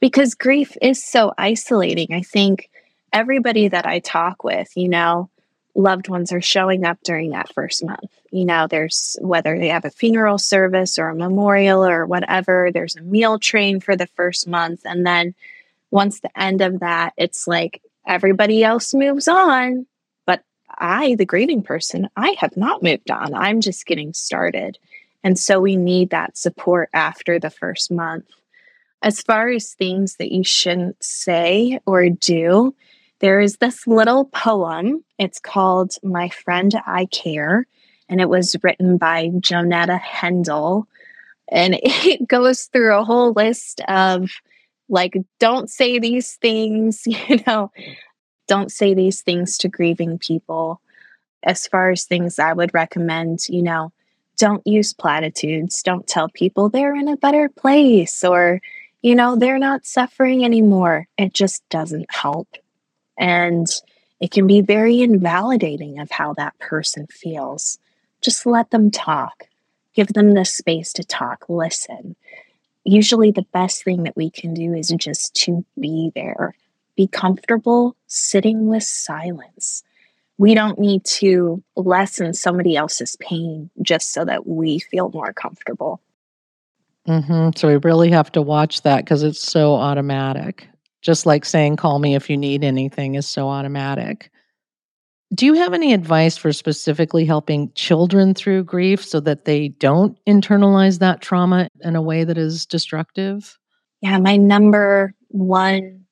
Because 0.00 0.34
grief 0.34 0.76
is 0.82 1.02
so 1.02 1.32
isolating. 1.38 2.12
I 2.12 2.22
think 2.22 2.68
everybody 3.12 3.68
that 3.68 3.86
I 3.86 3.98
talk 3.98 4.44
with, 4.44 4.76
you 4.76 4.88
know, 4.88 5.28
loved 5.74 6.08
ones 6.08 6.32
are 6.32 6.40
showing 6.40 6.84
up 6.84 6.98
during 7.02 7.30
that 7.30 7.52
first 7.52 7.84
month. 7.84 8.10
You 8.30 8.44
know, 8.44 8.66
there's 8.66 9.16
whether 9.20 9.58
they 9.58 9.68
have 9.68 9.84
a 9.84 9.90
funeral 9.90 10.38
service 10.38 10.98
or 10.98 11.08
a 11.08 11.14
memorial 11.14 11.84
or 11.84 12.06
whatever, 12.06 12.70
there's 12.72 12.96
a 12.96 13.02
meal 13.02 13.38
train 13.38 13.80
for 13.80 13.96
the 13.96 14.06
first 14.06 14.46
month. 14.46 14.80
And 14.84 15.06
then 15.06 15.34
once 15.90 16.20
the 16.20 16.40
end 16.40 16.60
of 16.60 16.80
that, 16.80 17.12
it's 17.16 17.46
like 17.46 17.82
everybody 18.06 18.64
else 18.64 18.94
moves 18.94 19.28
on. 19.28 19.86
But 20.26 20.42
I, 20.78 21.14
the 21.14 21.26
grieving 21.26 21.62
person, 21.62 22.08
I 22.16 22.36
have 22.38 22.56
not 22.56 22.82
moved 22.82 23.10
on. 23.10 23.34
I'm 23.34 23.60
just 23.60 23.86
getting 23.86 24.12
started. 24.12 24.78
And 25.24 25.38
so 25.38 25.60
we 25.60 25.76
need 25.76 26.10
that 26.10 26.36
support 26.36 26.90
after 26.92 27.38
the 27.38 27.50
first 27.50 27.90
month. 27.90 28.26
As 29.02 29.20
far 29.20 29.48
as 29.48 29.74
things 29.74 30.16
that 30.16 30.32
you 30.32 30.44
shouldn't 30.44 31.02
say 31.02 31.80
or 31.86 32.08
do, 32.08 32.74
there 33.22 33.40
is 33.40 33.58
this 33.58 33.86
little 33.86 34.26
poem. 34.26 35.04
It's 35.16 35.38
called 35.38 35.94
My 36.02 36.28
Friend 36.28 36.74
I 36.86 37.06
Care, 37.06 37.66
and 38.08 38.20
it 38.20 38.28
was 38.28 38.56
written 38.62 38.98
by 38.98 39.28
Joanetta 39.28 40.00
Hendel. 40.00 40.84
And 41.48 41.78
it 41.82 42.26
goes 42.26 42.64
through 42.64 42.98
a 42.98 43.04
whole 43.04 43.32
list 43.32 43.80
of 43.86 44.28
like, 44.88 45.16
don't 45.38 45.70
say 45.70 46.00
these 46.00 46.34
things, 46.34 47.02
you 47.06 47.38
know, 47.46 47.70
don't 48.48 48.72
say 48.72 48.92
these 48.92 49.22
things 49.22 49.56
to 49.58 49.68
grieving 49.68 50.18
people. 50.18 50.80
As 51.44 51.66
far 51.66 51.90
as 51.90 52.04
things 52.04 52.40
I 52.40 52.52
would 52.52 52.74
recommend, 52.74 53.48
you 53.48 53.62
know, 53.62 53.92
don't 54.36 54.66
use 54.66 54.92
platitudes. 54.92 55.82
Don't 55.82 56.06
tell 56.08 56.28
people 56.28 56.68
they're 56.68 56.96
in 56.96 57.08
a 57.08 57.16
better 57.16 57.48
place 57.48 58.24
or, 58.24 58.60
you 59.00 59.14
know, 59.14 59.36
they're 59.36 59.58
not 59.58 59.86
suffering 59.86 60.44
anymore. 60.44 61.06
It 61.18 61.32
just 61.32 61.68
doesn't 61.68 62.12
help. 62.12 62.48
And 63.18 63.66
it 64.20 64.30
can 64.30 64.46
be 64.46 64.60
very 64.60 65.00
invalidating 65.00 65.98
of 65.98 66.10
how 66.10 66.32
that 66.34 66.58
person 66.58 67.06
feels. 67.08 67.78
Just 68.20 68.46
let 68.46 68.70
them 68.70 68.90
talk. 68.90 69.48
Give 69.94 70.06
them 70.06 70.34
the 70.34 70.44
space 70.44 70.92
to 70.94 71.04
talk, 71.04 71.44
listen. 71.48 72.16
Usually, 72.84 73.30
the 73.30 73.46
best 73.52 73.84
thing 73.84 74.04
that 74.04 74.16
we 74.16 74.30
can 74.30 74.54
do 74.54 74.74
is 74.74 74.94
just 74.96 75.34
to 75.42 75.64
be 75.78 76.12
there, 76.14 76.54
be 76.96 77.06
comfortable 77.06 77.96
sitting 78.06 78.68
with 78.68 78.84
silence. 78.84 79.82
We 80.38 80.54
don't 80.54 80.78
need 80.78 81.04
to 81.04 81.62
lessen 81.76 82.32
somebody 82.32 82.76
else's 82.76 83.16
pain 83.20 83.70
just 83.82 84.12
so 84.12 84.24
that 84.24 84.46
we 84.46 84.78
feel 84.78 85.10
more 85.10 85.32
comfortable. 85.32 86.00
Mm-hmm. 87.08 87.50
So 87.56 87.68
we 87.68 87.76
really 87.76 88.10
have 88.10 88.30
to 88.32 88.42
watch 88.42 88.82
that 88.82 89.04
because 89.04 89.22
it's 89.22 89.42
so 89.42 89.74
automatic 89.74 90.68
just 91.02 91.26
like 91.26 91.44
saying 91.44 91.76
call 91.76 91.98
me 91.98 92.14
if 92.14 92.30
you 92.30 92.36
need 92.36 92.64
anything 92.64 93.16
is 93.16 93.26
so 93.26 93.48
automatic. 93.48 94.30
Do 95.34 95.46
you 95.46 95.54
have 95.54 95.72
any 95.72 95.94
advice 95.94 96.36
for 96.36 96.52
specifically 96.52 97.24
helping 97.24 97.72
children 97.72 98.34
through 98.34 98.64
grief 98.64 99.04
so 99.04 99.18
that 99.20 99.46
they 99.46 99.68
don't 99.68 100.18
internalize 100.26 100.98
that 100.98 101.22
trauma 101.22 101.68
in 101.80 101.96
a 101.96 102.02
way 102.02 102.24
that 102.24 102.36
is 102.36 102.66
destructive? 102.66 103.58
Yeah, 104.02 104.18
my 104.18 104.36
number 104.36 105.14
one 105.28 106.04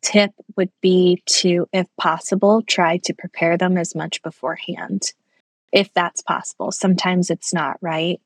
tip 0.00 0.32
would 0.56 0.70
be 0.80 1.22
to, 1.26 1.66
if 1.72 1.86
possible, 1.98 2.62
try 2.62 2.98
to 3.04 3.14
prepare 3.14 3.56
them 3.56 3.76
as 3.76 3.94
much 3.94 4.22
beforehand, 4.22 5.12
if 5.72 5.92
that's 5.92 6.22
possible. 6.22 6.72
Sometimes 6.72 7.30
it's 7.30 7.52
not, 7.52 7.76
right? 7.82 8.20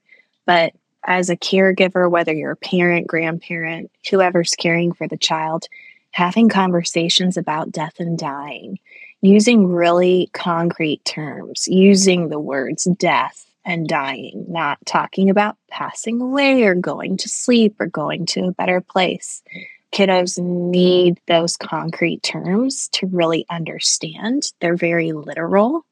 But 0.46 0.75
as 1.04 1.28
a 1.28 1.37
caregiver, 1.37 2.11
whether 2.11 2.32
you're 2.32 2.52
a 2.52 2.56
parent, 2.56 3.06
grandparent, 3.06 3.90
whoever's 4.08 4.54
caring 4.54 4.92
for 4.92 5.08
the 5.08 5.16
child, 5.16 5.66
having 6.16 6.49
conversations 6.49 7.37
about 7.37 7.70
death 7.70 8.00
and 8.00 8.16
dying, 8.16 8.78
using 9.20 9.66
really 9.66 10.30
concrete 10.32 11.04
terms, 11.04 11.68
using 11.68 12.30
the 12.30 12.40
words 12.40 12.85
death 12.99 13.44
and 13.66 13.87
dying, 13.87 14.46
not 14.49 14.78
talking 14.87 15.28
about 15.28 15.58
passing 15.70 16.23
away 16.23 16.62
or 16.62 16.75
going 16.75 17.18
to 17.18 17.28
sleep 17.28 17.76
or 17.78 17.87
going 17.87 18.25
to 18.25 18.46
a 18.46 18.52
better 18.52 18.80
place. 18.80 19.42
Kiddos 19.92 20.38
need 20.38 21.20
those 21.26 21.58
concrete 21.58 22.23
terms 22.23 22.88
to 22.92 23.06
really 23.08 23.44
understand. 23.50 24.50
They're 24.62 24.75
very 24.75 25.12
literal. 25.12 25.85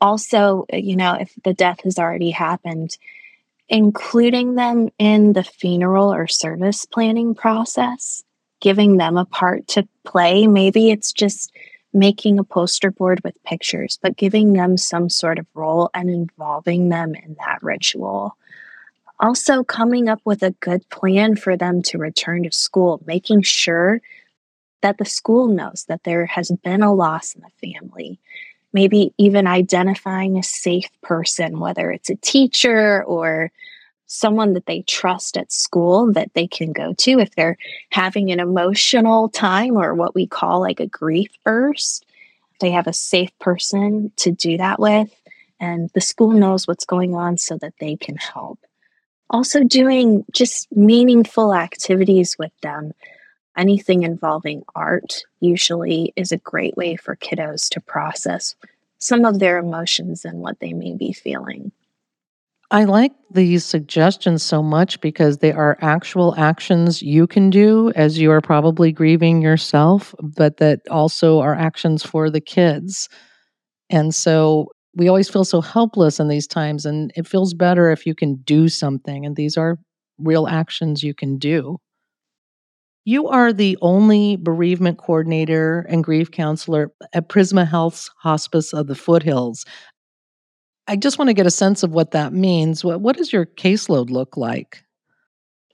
Also, 0.00 0.66
uh, 0.72 0.78
you 0.78 0.96
know, 0.96 1.14
if 1.14 1.32
the 1.44 1.54
death 1.54 1.82
has 1.84 1.96
already 1.96 2.32
happened, 2.32 2.98
including 3.68 4.56
them 4.56 4.88
in 4.98 5.32
the 5.32 5.44
funeral 5.44 6.12
or 6.12 6.26
service 6.26 6.86
planning 6.86 7.36
process 7.36 8.24
giving 8.60 8.96
them 8.96 9.16
a 9.16 9.24
part 9.24 9.66
to 9.68 9.86
play. 10.04 10.46
Maybe 10.46 10.90
it's 10.90 11.12
just 11.12 11.52
making 11.92 12.38
a 12.38 12.44
poster 12.44 12.90
board 12.90 13.20
with 13.24 13.42
pictures, 13.44 13.98
but 14.02 14.16
giving 14.16 14.52
them 14.52 14.76
some 14.76 15.08
sort 15.08 15.38
of 15.38 15.46
role 15.54 15.90
and 15.94 16.10
involving 16.10 16.88
them 16.88 17.14
in 17.14 17.36
that 17.38 17.62
ritual. 17.62 18.36
Also, 19.20 19.64
coming 19.64 20.08
up 20.08 20.20
with 20.24 20.42
a 20.42 20.52
good 20.60 20.88
plan 20.90 21.34
for 21.34 21.56
them 21.56 21.82
to 21.82 21.98
return 21.98 22.44
to 22.44 22.52
school, 22.52 23.02
making 23.06 23.42
sure 23.42 24.00
that 24.80 24.98
the 24.98 25.04
school 25.04 25.48
knows 25.48 25.86
that 25.88 26.04
there 26.04 26.26
has 26.26 26.52
been 26.62 26.82
a 26.82 26.94
loss 26.94 27.34
in 27.34 27.42
the 27.42 27.72
family. 27.72 28.20
Maybe 28.72 29.12
even 29.18 29.46
identifying 29.46 30.38
a 30.38 30.42
safe 30.42 30.88
person, 31.02 31.58
whether 31.58 31.90
it's 31.90 32.10
a 32.10 32.16
teacher 32.16 33.02
or 33.04 33.50
someone 34.08 34.54
that 34.54 34.66
they 34.66 34.82
trust 34.82 35.36
at 35.36 35.52
school 35.52 36.12
that 36.14 36.32
they 36.34 36.46
can 36.46 36.72
go 36.72 36.94
to 36.94 37.20
if 37.20 37.34
they're 37.34 37.58
having 37.90 38.32
an 38.32 38.40
emotional 38.40 39.28
time 39.28 39.76
or 39.76 39.94
what 39.94 40.14
we 40.14 40.26
call 40.26 40.60
like 40.60 40.80
a 40.80 40.86
grief 40.86 41.30
burst. 41.44 42.04
They 42.60 42.70
have 42.72 42.88
a 42.88 42.92
safe 42.92 43.30
person 43.38 44.10
to 44.16 44.32
do 44.32 44.56
that 44.56 44.80
with, 44.80 45.14
and 45.60 45.90
the 45.94 46.00
school 46.00 46.32
knows 46.32 46.66
what's 46.66 46.86
going 46.86 47.14
on 47.14 47.36
so 47.38 47.56
that 47.58 47.74
they 47.78 47.94
can 47.96 48.16
help. 48.16 48.58
Also, 49.30 49.62
doing 49.62 50.24
just 50.32 50.74
meaningful 50.74 51.54
activities 51.54 52.36
with 52.38 52.52
them. 52.62 52.92
Anything 53.56 54.02
involving 54.04 54.62
art 54.74 55.22
usually 55.40 56.14
is 56.16 56.32
a 56.32 56.38
great 56.38 56.76
way 56.76 56.96
for 56.96 57.14
kiddos 57.16 57.68
to 57.70 57.80
process 57.80 58.54
some 58.98 59.24
of 59.24 59.38
their 59.38 59.58
emotions 59.58 60.24
and 60.24 60.38
what 60.38 60.58
they 60.60 60.72
may 60.72 60.94
be 60.94 61.12
feeling. 61.12 61.72
I 62.70 62.84
like 62.84 63.12
these 63.30 63.64
suggestions 63.64 64.42
so 64.42 64.62
much 64.62 65.00
because 65.00 65.38
they 65.38 65.52
are 65.52 65.78
actual 65.80 66.34
actions 66.36 67.00
you 67.00 67.26
can 67.26 67.48
do 67.48 67.90
as 67.96 68.18
you 68.18 68.30
are 68.30 68.42
probably 68.42 68.92
grieving 68.92 69.40
yourself, 69.40 70.14
but 70.22 70.58
that 70.58 70.80
also 70.90 71.38
are 71.40 71.54
actions 71.54 72.02
for 72.02 72.28
the 72.28 72.42
kids. 72.42 73.08
And 73.90 74.14
so 74.14 74.68
we 74.96 75.08
always 75.08 75.28
feel 75.30 75.44
so 75.44 75.60
helpless 75.60 76.20
in 76.20 76.28
these 76.28 76.46
times, 76.46 76.86
and 76.86 77.12
it 77.16 77.26
feels 77.28 77.54
better 77.54 77.90
if 77.90 78.06
you 78.06 78.14
can 78.14 78.36
do 78.44 78.68
something. 78.68 79.26
And 79.26 79.36
these 79.36 79.56
are 79.56 79.78
real 80.18 80.48
actions 80.48 81.02
you 81.02 81.14
can 81.14 81.38
do. 81.38 81.78
You 83.04 83.28
are 83.28 83.52
the 83.52 83.78
only 83.80 84.36
bereavement 84.36 84.98
coordinator 84.98 85.86
and 85.88 86.04
grief 86.04 86.30
counselor 86.30 86.92
at 87.14 87.28
Prisma 87.28 87.66
Health's 87.66 88.10
Hospice 88.18 88.74
of 88.74 88.86
the 88.86 88.94
Foothills. 88.94 89.64
I 90.88 90.96
just 90.96 91.18
want 91.18 91.28
to 91.28 91.34
get 91.34 91.46
a 91.46 91.50
sense 91.50 91.82
of 91.82 91.92
what 91.92 92.12
that 92.12 92.32
means. 92.32 92.82
What, 92.82 93.02
what 93.02 93.16
does 93.16 93.30
your 93.30 93.44
caseload 93.44 94.08
look 94.08 94.38
like? 94.38 94.82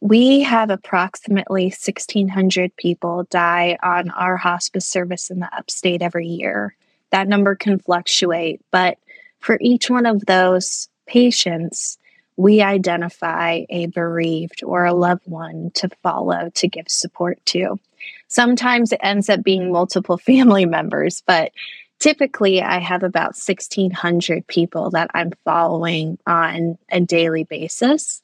We 0.00 0.40
have 0.40 0.70
approximately 0.70 1.66
1,600 1.66 2.76
people 2.76 3.24
die 3.30 3.78
on 3.80 4.10
our 4.10 4.36
hospice 4.36 4.86
service 4.86 5.30
in 5.30 5.38
the 5.38 5.56
upstate 5.56 6.02
every 6.02 6.26
year. 6.26 6.76
That 7.10 7.28
number 7.28 7.54
can 7.54 7.78
fluctuate, 7.78 8.60
but 8.72 8.98
for 9.38 9.56
each 9.60 9.88
one 9.88 10.04
of 10.04 10.26
those 10.26 10.88
patients, 11.06 11.96
we 12.36 12.60
identify 12.60 13.60
a 13.70 13.86
bereaved 13.86 14.64
or 14.64 14.84
a 14.84 14.92
loved 14.92 15.26
one 15.26 15.70
to 15.74 15.88
follow 16.02 16.50
to 16.54 16.68
give 16.68 16.88
support 16.88 17.38
to. 17.46 17.78
Sometimes 18.26 18.90
it 18.90 19.00
ends 19.00 19.28
up 19.30 19.44
being 19.44 19.70
multiple 19.70 20.18
family 20.18 20.66
members, 20.66 21.22
but 21.24 21.52
typically 21.98 22.62
I 22.62 22.78
have 22.78 23.02
about 23.02 23.36
1,600 23.36 24.46
people 24.46 24.90
that 24.90 25.10
I'm 25.14 25.32
following 25.44 26.18
on 26.26 26.78
a 26.90 27.00
daily 27.00 27.44
basis. 27.44 28.22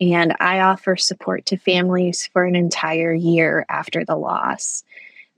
And 0.00 0.34
I 0.40 0.60
offer 0.60 0.96
support 0.96 1.46
to 1.46 1.56
families 1.56 2.28
for 2.32 2.44
an 2.44 2.54
entire 2.54 3.14
year 3.14 3.64
after 3.68 4.04
the 4.04 4.16
loss. 4.16 4.84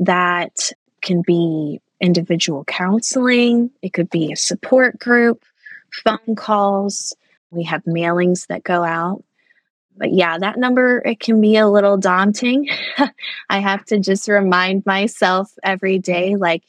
That 0.00 0.72
can 1.00 1.22
be 1.22 1.80
individual 2.00 2.64
counseling, 2.64 3.70
it 3.82 3.92
could 3.92 4.10
be 4.10 4.32
a 4.32 4.36
support 4.36 4.98
group, 4.98 5.44
phone 6.04 6.36
calls. 6.36 7.14
We 7.50 7.64
have 7.64 7.82
mailings 7.84 8.46
that 8.48 8.62
go 8.62 8.84
out. 8.84 9.24
But 9.96 10.12
yeah, 10.12 10.38
that 10.38 10.58
number 10.58 11.02
it 11.04 11.18
can 11.18 11.40
be 11.40 11.56
a 11.56 11.68
little 11.68 11.96
daunting. 11.96 12.68
I 13.50 13.58
have 13.58 13.84
to 13.86 13.98
just 13.98 14.28
remind 14.28 14.86
myself 14.86 15.52
every 15.64 15.98
day 15.98 16.36
like 16.36 16.62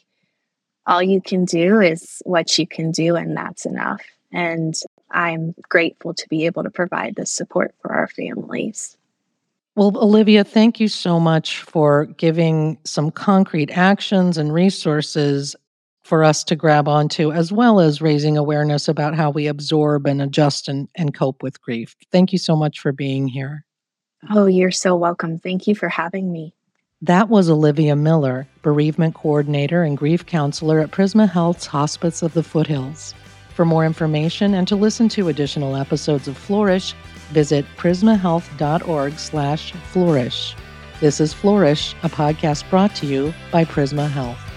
all 0.90 1.04
you 1.04 1.22
can 1.22 1.46
do 1.46 1.80
is 1.80 2.22
what 2.26 2.58
you 2.58 2.66
can 2.66 2.92
do, 2.92 3.16
and 3.16 3.38
that's 3.38 3.66
enough. 3.66 4.02
And 4.34 4.74
I'm 5.12 5.54
grateful 5.70 6.16
to 6.16 6.28
be 6.30 6.48
able 6.48 6.64
to 6.64 6.72
provide 6.72 7.16
this 7.16 7.32
support 7.32 7.76
for 7.82 7.94
our 7.94 8.08
families. 8.08 8.98
Well, 9.76 9.96
Olivia, 9.96 10.44
thank 10.44 10.80
you 10.80 10.88
so 10.88 11.20
much 11.20 11.62
for 11.62 12.06
giving 12.06 12.80
some 12.86 13.12
concrete 13.12 13.72
actions 13.72 14.38
and 14.38 14.52
resources 14.52 15.56
for 16.04 16.24
us 16.24 16.44
to 16.46 16.56
grab 16.56 16.88
onto, 16.88 17.32
as 17.32 17.52
well 17.52 17.80
as 17.80 18.02
raising 18.02 18.36
awareness 18.36 18.88
about 18.88 19.14
how 19.14 19.30
we 19.30 19.46
absorb 19.46 20.08
and 20.08 20.24
adjust 20.24 20.68
and, 20.68 20.90
and 20.96 21.14
cope 21.14 21.44
with 21.44 21.62
grief. 21.62 21.96
Thank 22.12 22.34
you 22.34 22.40
so 22.40 22.56
much 22.56 22.80
for 22.80 22.92
being 22.92 23.28
here. 23.28 23.64
Oh, 24.32 24.48
you're 24.48 24.72
so 24.72 24.96
welcome. 24.96 25.38
Thank 25.38 25.68
you 25.68 25.76
for 25.76 25.88
having 25.88 26.32
me. 26.32 26.56
That 27.02 27.30
was 27.30 27.50
Olivia 27.50 27.96
Miller, 27.96 28.46
bereavement 28.62 29.16
coordinator 29.16 29.84
and 29.84 29.98
grief 29.98 30.26
counselor 30.26 30.82
at 30.82 30.92
Prisma 30.92 31.30
Health's 31.30 31.66
Hospice 31.66 32.22
of 32.22 32.34
the 32.34 32.44
Foothills. 32.44 33.14
For 33.56 33.64
more 33.64 33.86
information 33.86 34.54
and 34.54 34.68
to 34.68 34.76
listen 34.76 35.08
to 35.10 35.30
additional 35.30 35.78
episodes 35.78 36.28
of 36.28 36.36
Flourish, 36.36 36.94
visit 37.32 37.66
prismahealth.org/flourish. 37.78 40.56
This 41.00 41.22
is 41.22 41.32
Flourish, 41.32 41.96
a 42.04 42.10
podcast 42.10 42.70
brought 42.70 42.94
to 42.96 43.06
you 43.06 43.34
by 43.50 43.64
Prisma 43.64 44.10
Health. 44.10 44.49